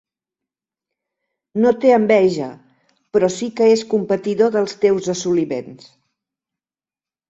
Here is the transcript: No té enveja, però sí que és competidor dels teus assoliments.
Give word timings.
No 1.65 1.73
té 1.83 1.91
enveja, 1.99 2.49
però 3.19 3.31
sí 3.37 3.53
que 3.61 3.71
és 3.77 3.87
competidor 3.95 4.53
dels 4.59 4.79
teus 4.85 5.15
assoliments. 5.19 5.97